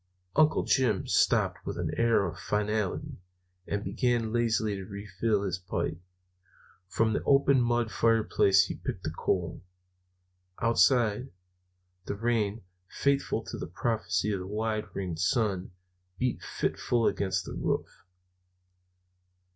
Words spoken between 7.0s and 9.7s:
the open mud fireplace he picked a coal.